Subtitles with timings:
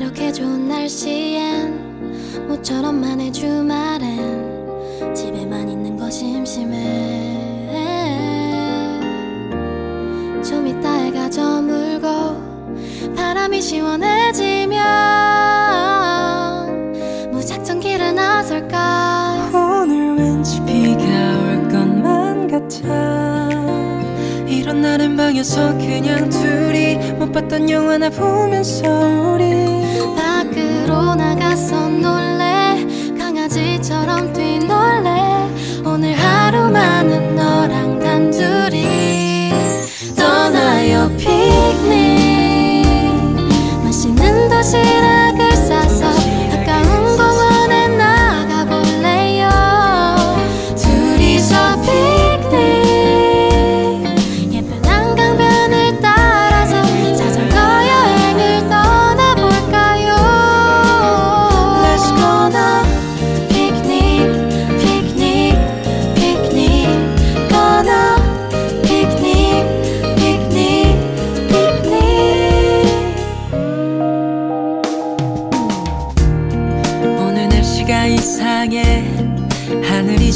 [0.00, 7.36] 이렇게 좋은 날씨엔 모처럼만의 주말엔 집에만 있는 거 심심해.
[10.42, 12.08] 좀 이따 해가 저물고
[13.14, 14.80] 바람이 시원해지면
[17.32, 19.50] 무작정 길을 나설까?
[19.52, 21.04] 오늘 왠지 비가
[21.42, 23.50] 올 것만 같아.
[24.48, 28.88] 이런 날엔 방에서 그냥 둘이 못 봤던 영화나 보면서
[29.34, 29.69] 우리
[31.56, 32.19] その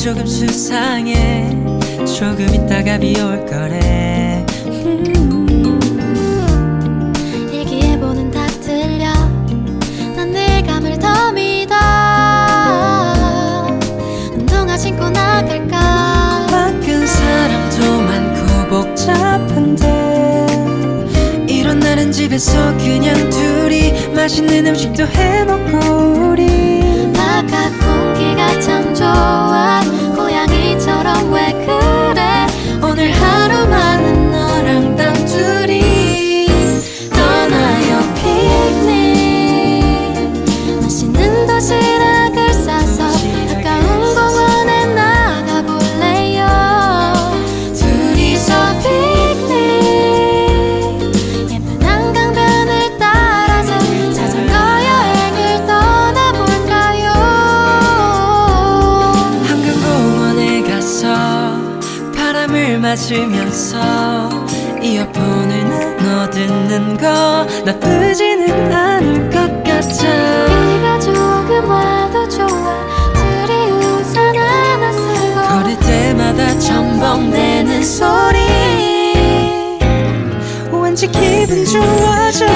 [0.04, 1.48] 조금 수상해.
[2.04, 4.44] 조금 있다가 비 올 거래.
[4.66, 5.80] 음.
[7.50, 9.12] 일기예보는 다 틀려.
[10.14, 11.74] 난 내 감을 더 믿어.
[14.34, 16.46] 운동화 신고 나갈까?
[16.50, 20.46] 바쁜 사람도 많고 복잡한데.
[21.48, 25.78] 이런 날은 집에서 그냥 둘이 맛있는 음식도 해먹고
[26.30, 26.74] 우리.
[27.14, 29.73] 바깥 공기가 참 좋아
[66.74, 69.86] 듣는 거 나쁘지는 않을 것 같아.
[69.86, 72.86] 비가 조금 와도 좋아.
[73.14, 75.40] 둘이 우산 하나 쓰고.
[75.48, 78.38] 걸을 때마다 첨벙대는 소리.
[80.72, 82.46] 왠지 기분 좋아져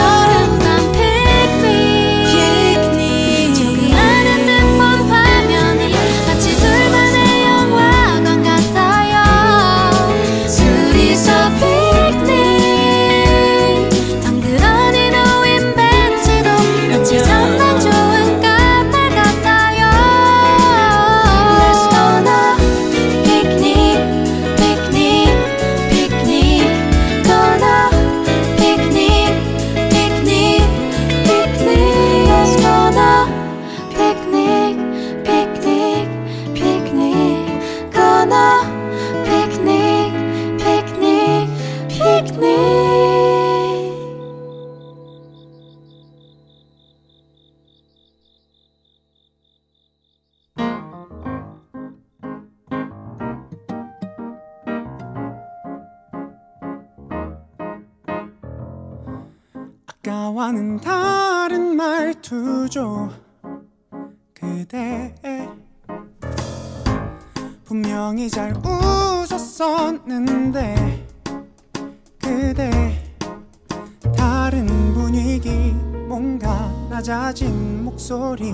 [78.09, 78.53] 목소리.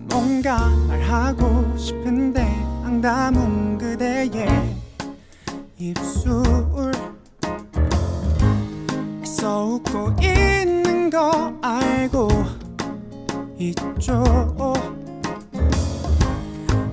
[0.00, 2.42] 뭔가 말하고 싶은데
[2.84, 4.76] 앙담은 그대의
[5.78, 6.92] 입술.
[9.22, 12.28] 애써 웃고 있는 거 알고
[13.58, 14.22] 있죠.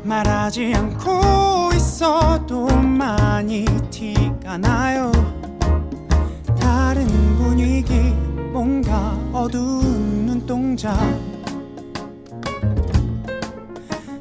[0.03, 5.12] 말하지 않고 있어도 많이 티가 나요.
[6.57, 7.06] 다른
[7.38, 8.06] 분위기
[8.57, 10.98] 뭔가 어두운 눈동자.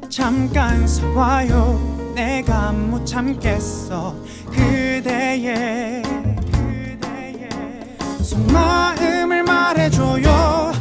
[0.09, 2.13] 잠깐 서봐요.
[2.13, 4.15] 내가 못 참겠어.
[4.51, 6.03] 그대의
[6.51, 7.49] 그대의
[8.21, 10.71] 속마음을 말해줘요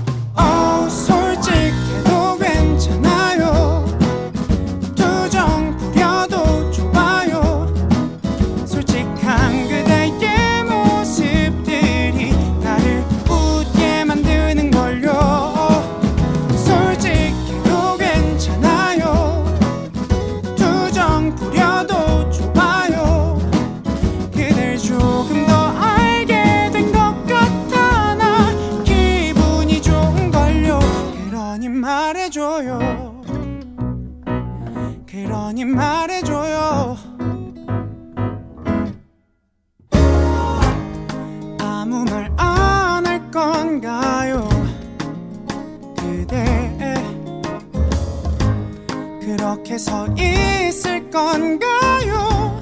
[49.76, 52.60] 그렇게 서 있을 건가요?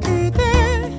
[0.00, 0.98] 그대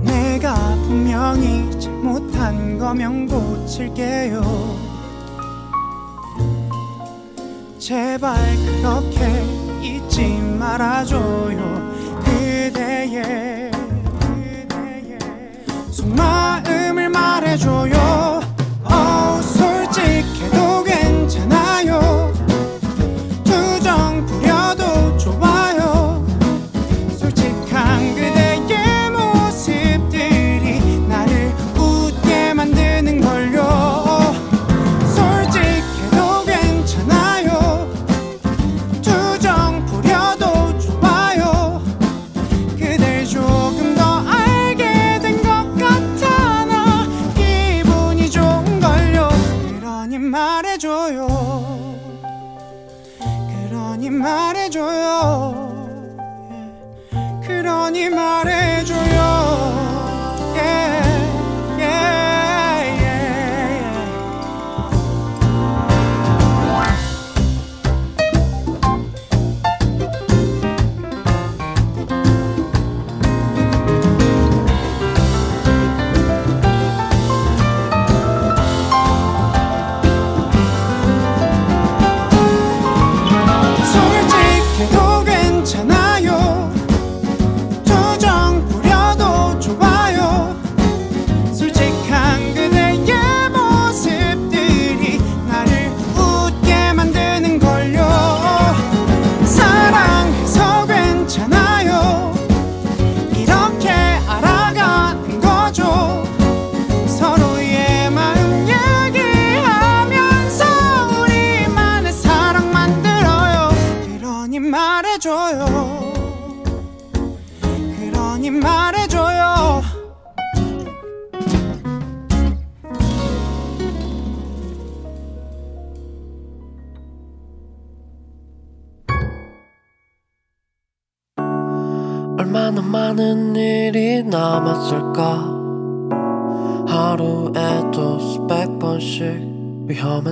[0.00, 0.54] 내가
[0.86, 4.42] 분명히 잘못한 거면 고칠게요.
[7.78, 9.44] 제발 그렇게
[9.80, 10.26] 잊지
[10.58, 11.90] 말아줘요.
[12.24, 13.70] 그대의
[14.20, 15.18] 그대의
[15.90, 18.39] 속마음을 말해줘요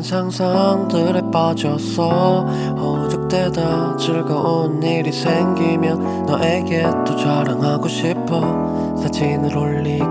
[0.08, 2.46] 상상들에 빠져서
[2.78, 8.96] 호적되다 즐거운 일이 생기면 너에게 또 자랑하고 싶어.
[8.96, 10.06] 사진을 올리고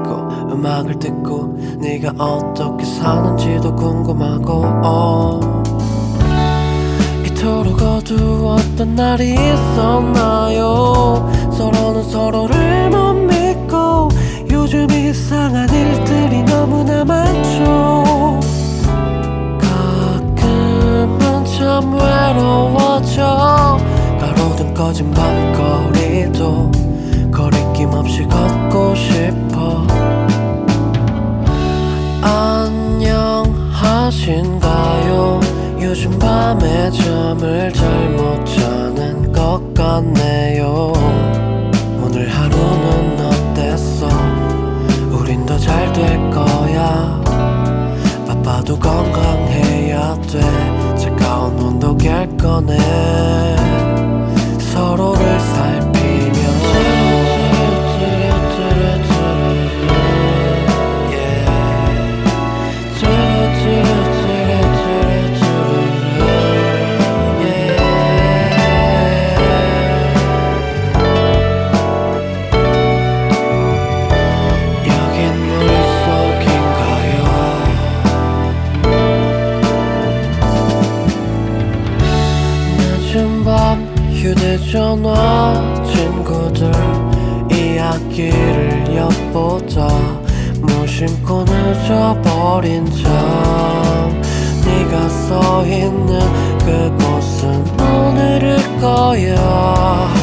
[0.52, 5.64] 음악을 듣고 네가 어떻게 사는지도 궁금하고 어.
[7.26, 11.28] 이토록 어두웠던 날이 있었나요?
[11.52, 14.10] 서로는 서로를 못 믿고
[14.52, 17.97] 요즘 이상한 일들이 너무나 많죠
[21.78, 23.78] 참 외로워져
[24.20, 26.72] 가로등 꺼진 밤거리도
[27.32, 29.86] 거리낌 없이 걷고 싶어.
[33.94, 35.40] 안녕하신가요?
[35.80, 40.94] 요즘 밤에 잠을 잘 못 자는 것 같네요.
[42.04, 44.08] 오늘 하루는 어땠어?
[45.12, 47.22] 우린 더 잘 될 거야.
[48.28, 50.67] 바빠도 건강해야 돼
[52.66, 53.47] 깰거
[84.88, 86.72] 휴대전화 친구들
[87.52, 89.88] 이야기를 엿보다
[90.62, 94.22] 무심코 늦어버린 점
[94.66, 96.20] 네가 써있는
[96.60, 100.14] 그곳은 오늘일 거야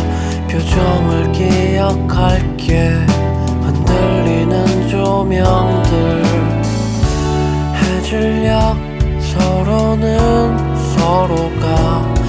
[0.48, 2.88] 표정을 기억할게
[3.62, 6.22] 흔들리는 조명들
[7.74, 8.76] 해질녘
[9.20, 10.56] 서로는
[10.96, 12.23] 서로가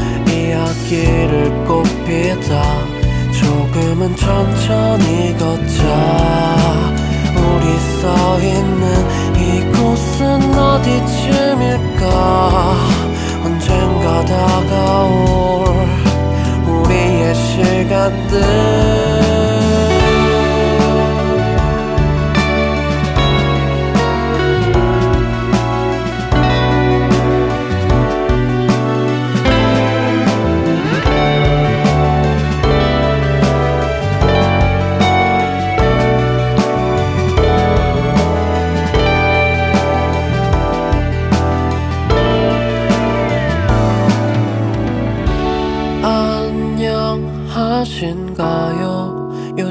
[0.88, 2.96] 길을 꽃피다
[3.32, 5.84] 조금은 천천히 걷자.
[7.36, 7.66] 우리
[8.00, 8.84] 서 있는
[9.36, 12.04] 이곳은 어디쯤일까?
[13.44, 15.66] 언젠가 다가올
[16.66, 18.42] 우리의 시간들.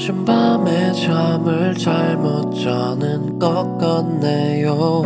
[0.04, 5.02] 요즘 밤에 잠을 잘 못 자는 것 같네요.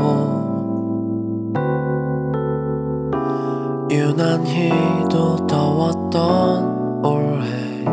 [3.88, 7.84] 유난히도 더웠던 올해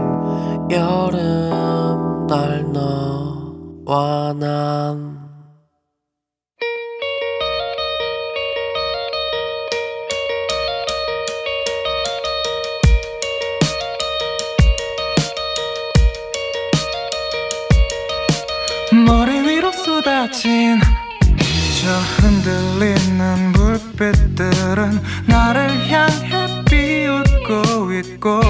[0.71, 5.14] 여름 날 너와 난
[20.35, 20.81] 쏟아진
[21.81, 28.41] 저 흔들리는 불빛들은 나를 향해 비웃고 있고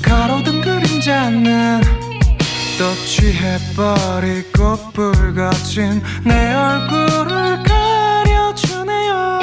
[0.00, 1.82] 가로등 그림자는
[2.78, 9.40] 또 취해버리고 붉어진 내 얼굴을 가려주네요.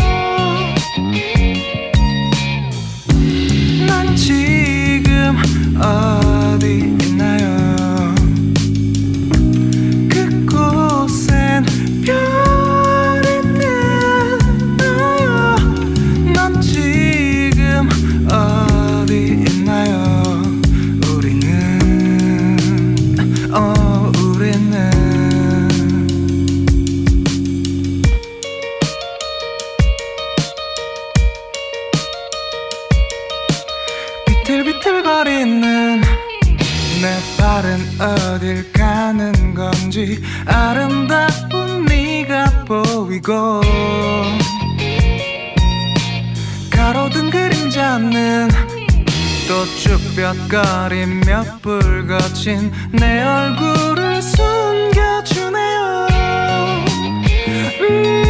[3.88, 5.38] 난 지금
[5.80, 7.05] 어디
[37.16, 43.62] 내 발은 어딜 가는 건지 아름다운 네가 보이고
[46.70, 48.50] 가로등 그림자는
[49.48, 56.08] 또 쭈뼛거리며 붉어진 내 얼굴을 숨겨주네요.
[57.48, 58.25] 음,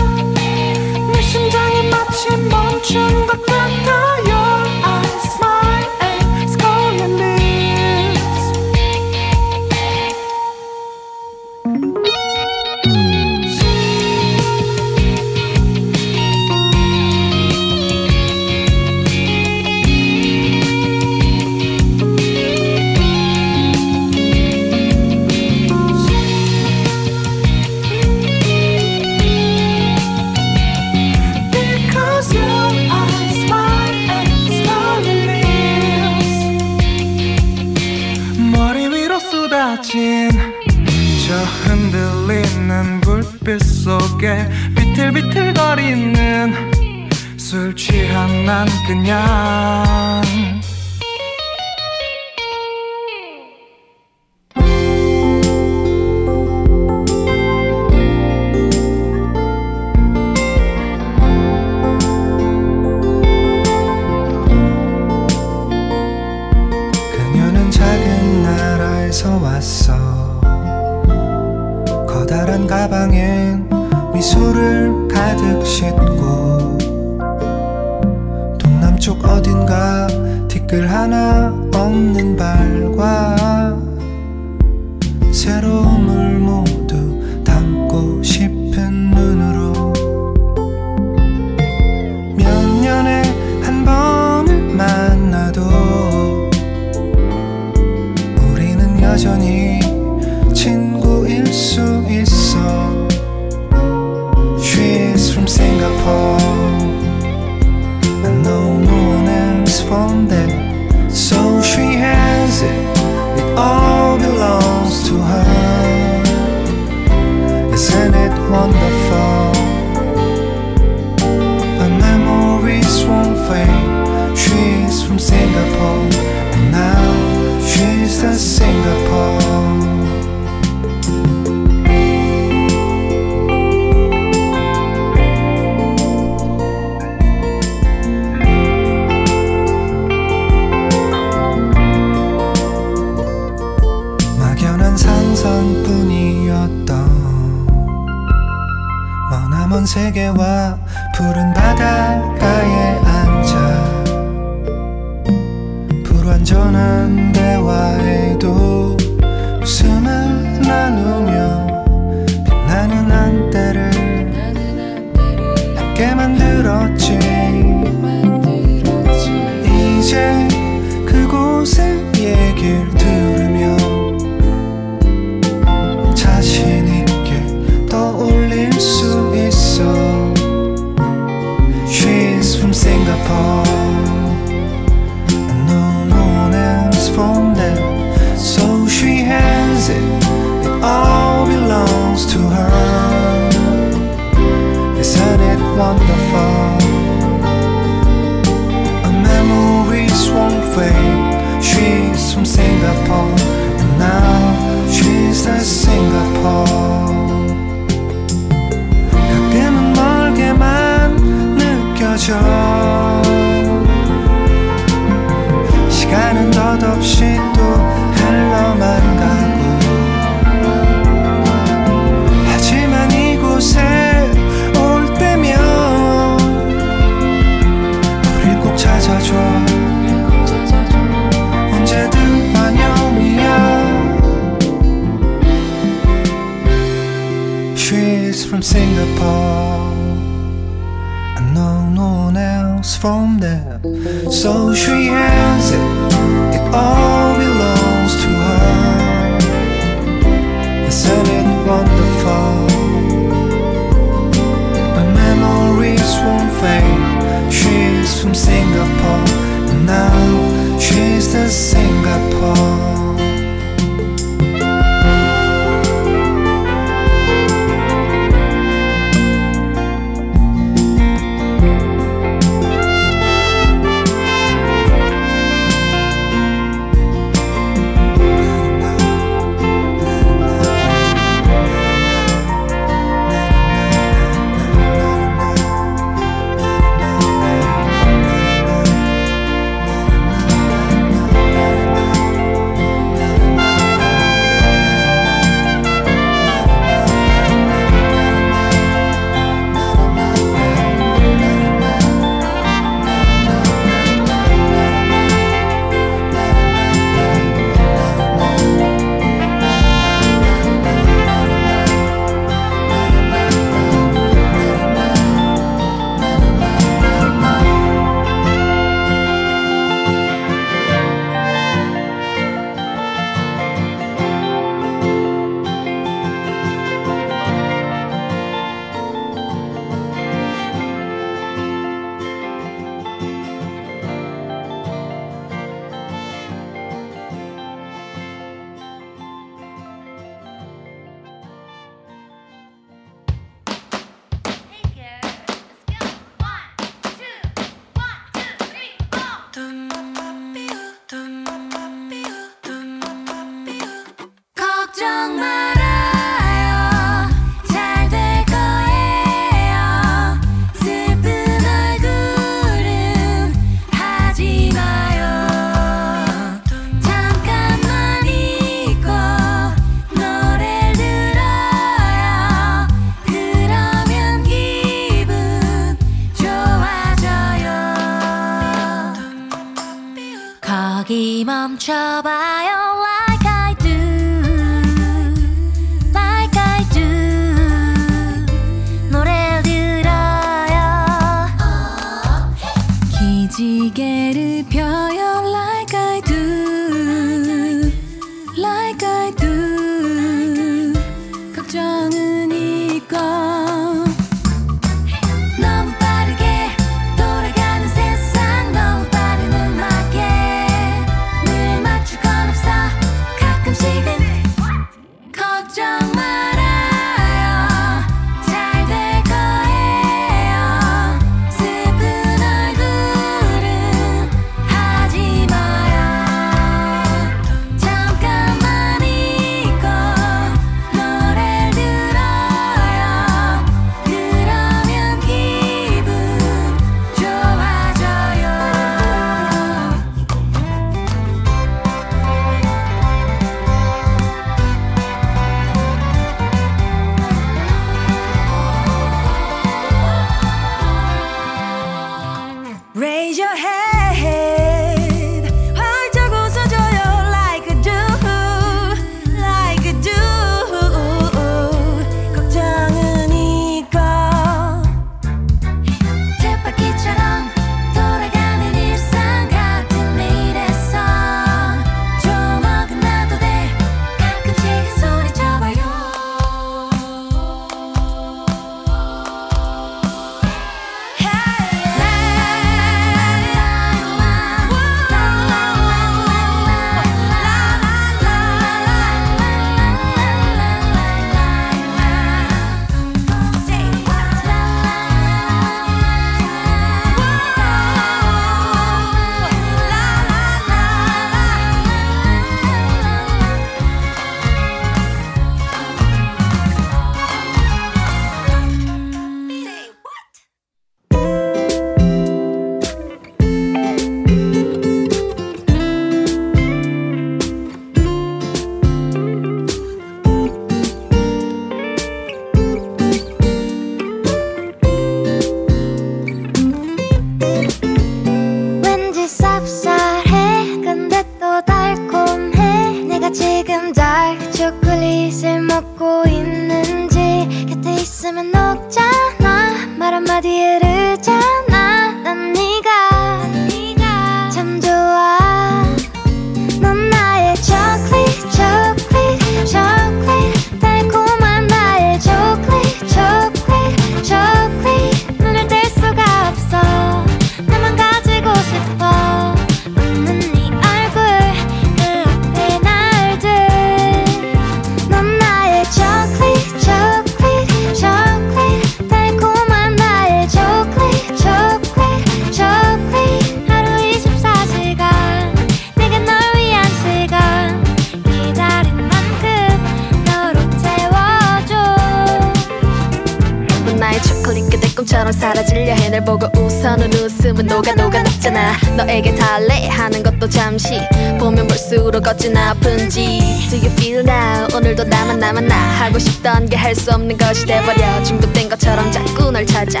[588.96, 590.98] 너에게 달래 하는 것도 잠시.
[591.38, 593.68] 보면 볼수록 어찌나 아픈지.
[593.70, 594.66] Do you feel now?
[594.74, 598.22] 오늘도 나만 나만 나 하고 싶던 게 할 수 없는 것이 돼버려.
[598.24, 600.00] 중독된 것처럼 자꾸 널 찾아.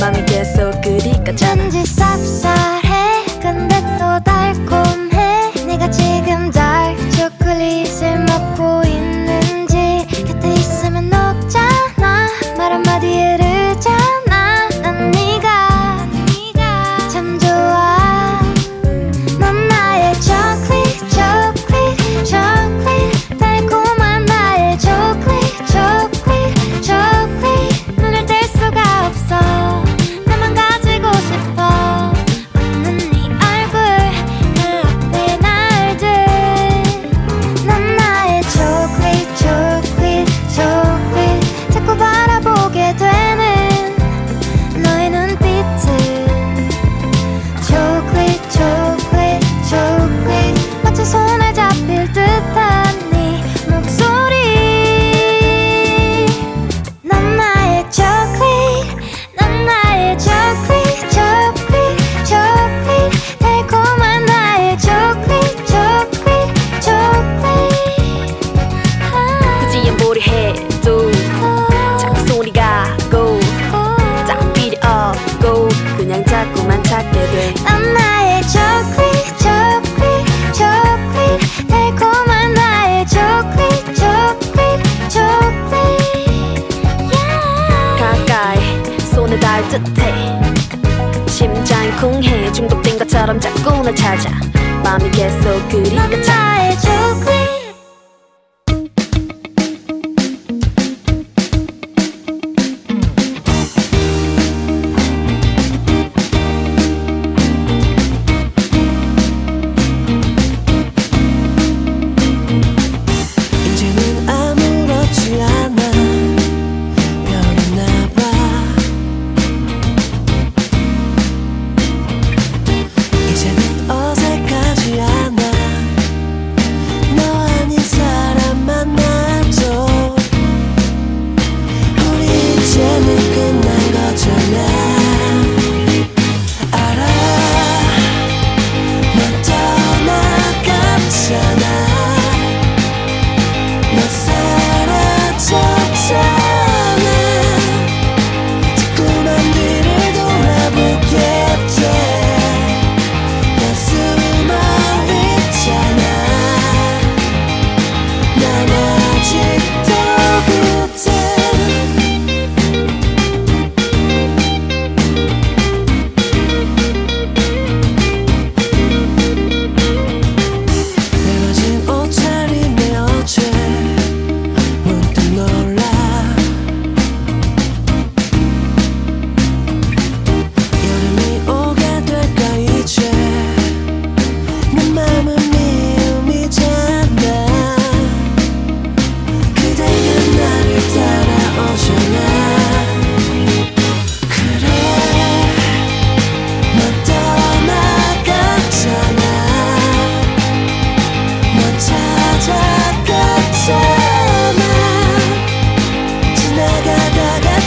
[0.00, 3.40] 맘이 계속 그리 꺼잖아 왠지 쌉쌀해.
[3.42, 5.52] 근데 또 달콤해.
[5.66, 6.50] 내가 지금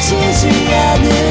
[0.05, 1.22] 지나가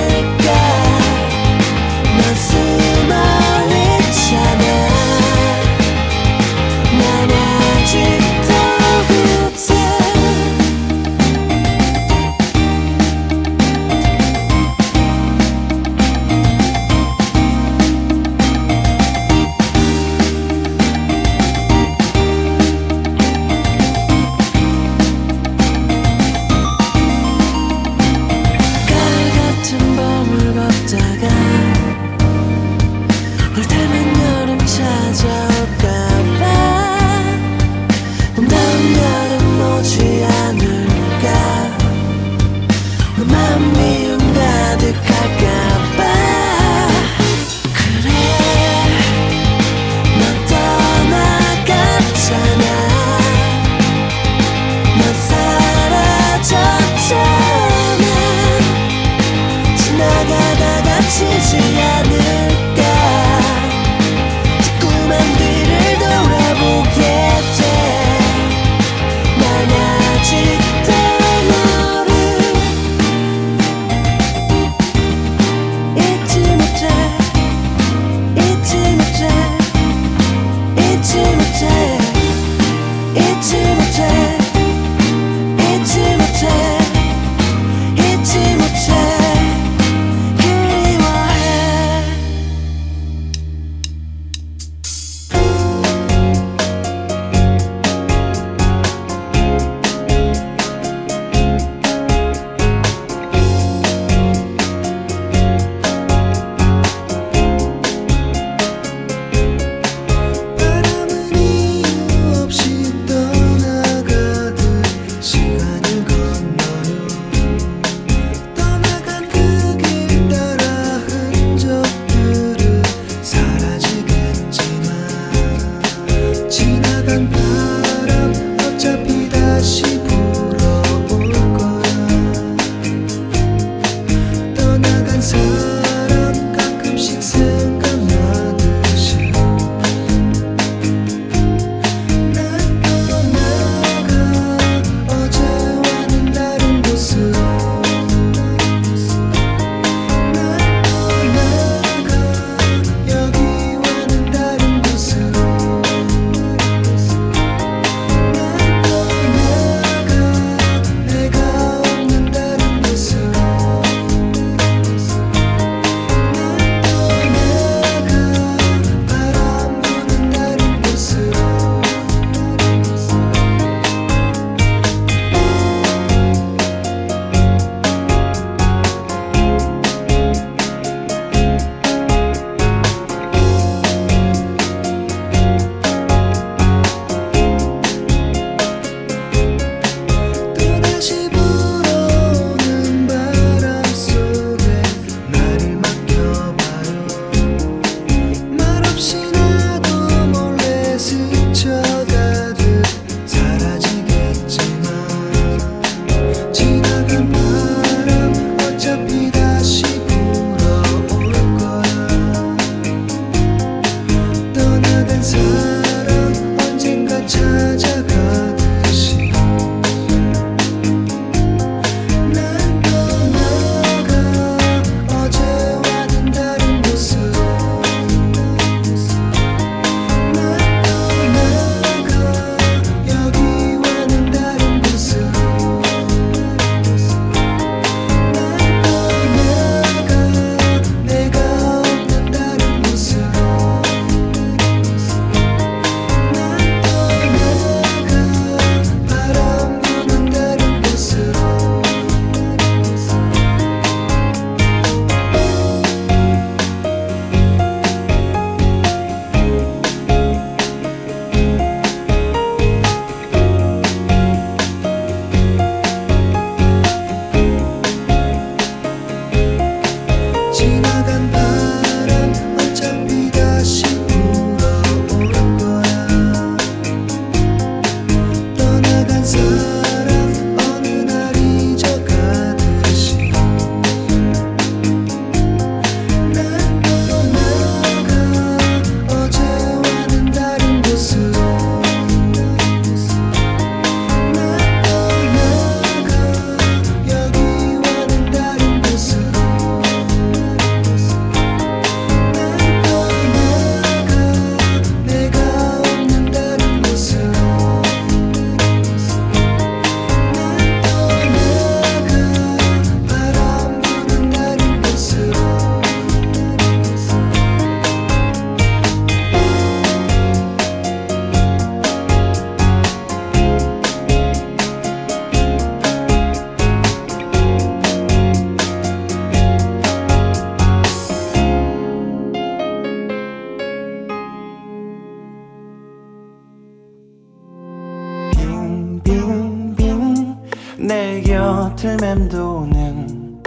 [341.72, 343.42] 곁을 맴도는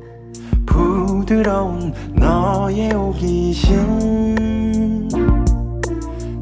[0.66, 5.08] 부드러운 너의 오기심.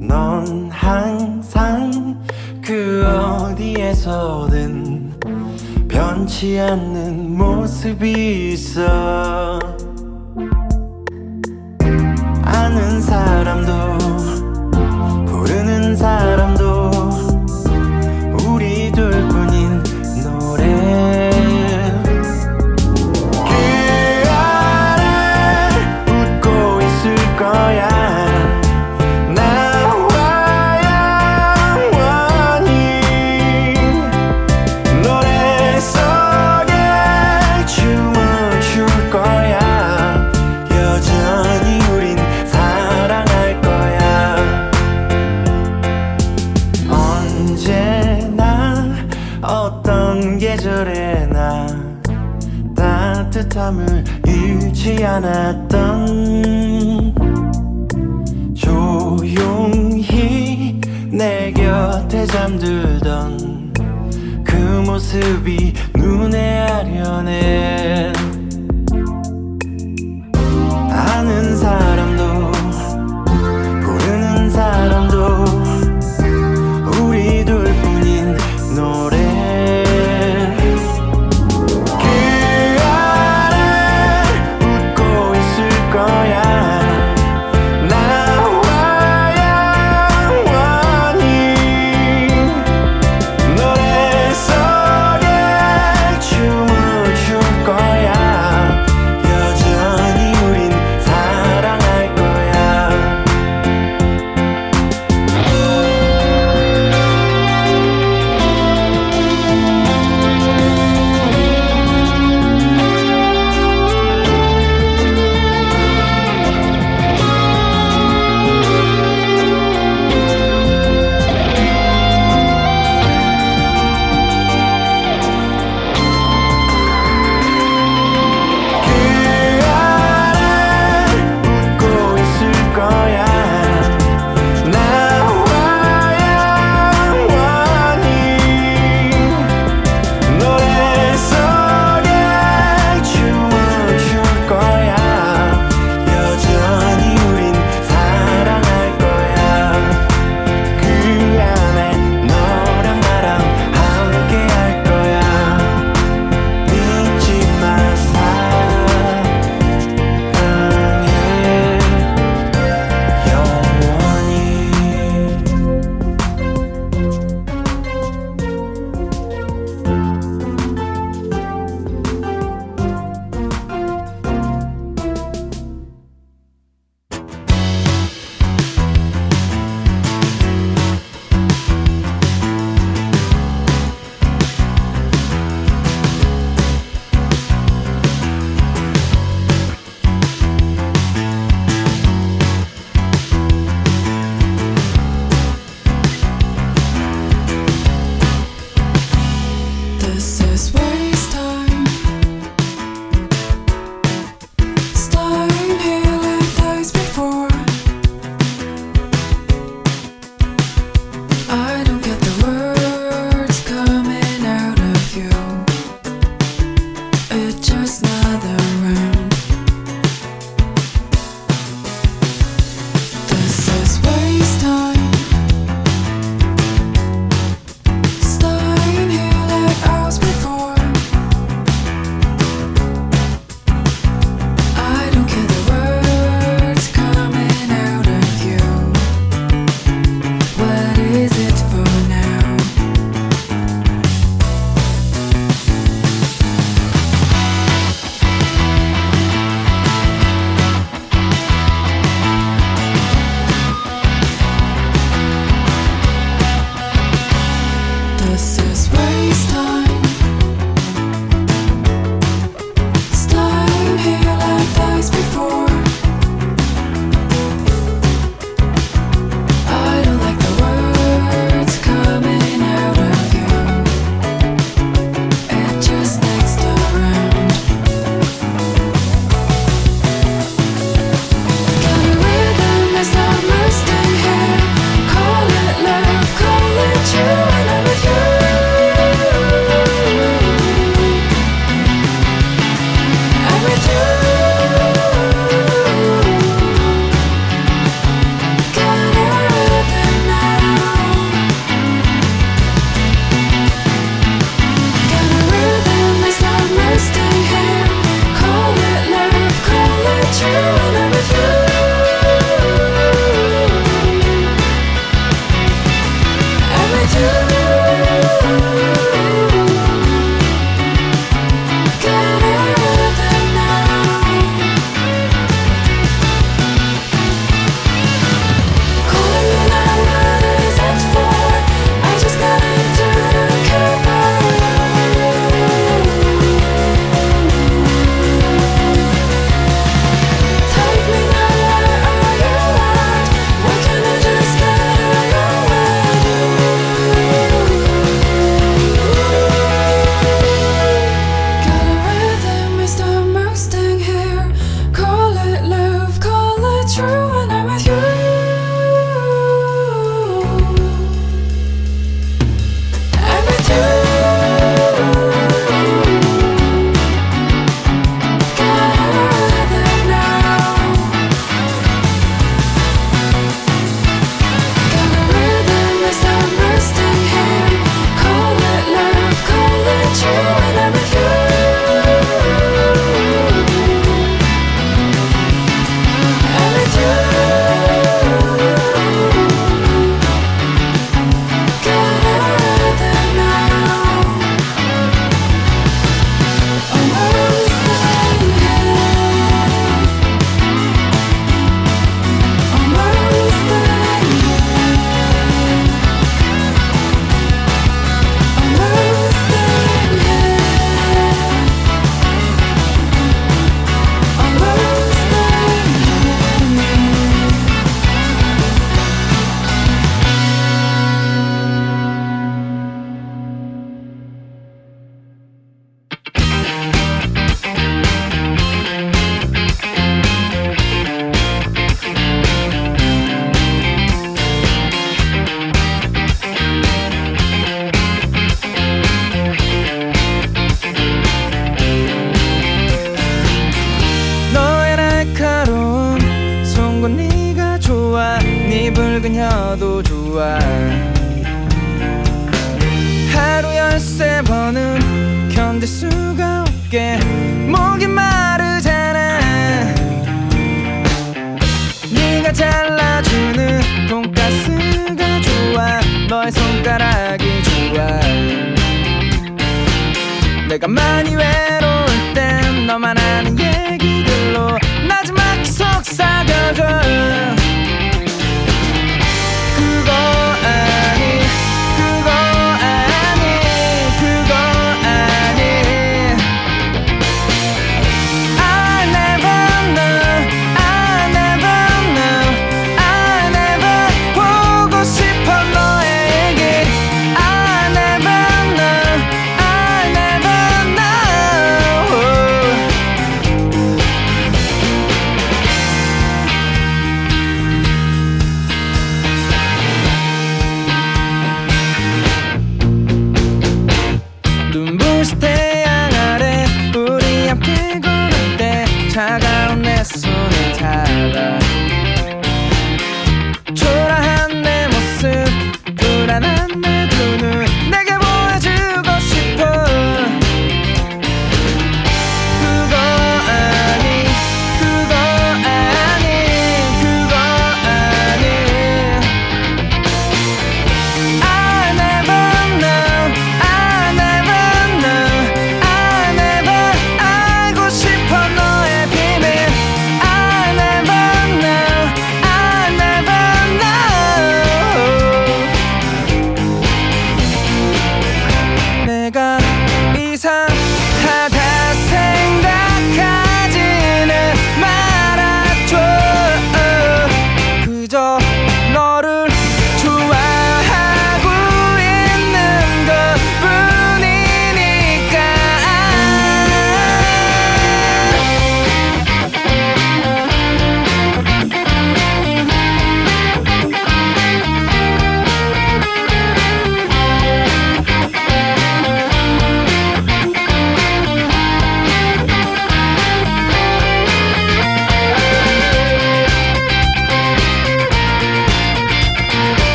[0.00, 2.20] 넌 항상
[2.60, 5.12] 그 어디에서든
[5.88, 9.67] 변치 않는 모습이 있어.
[55.20, 55.67] planet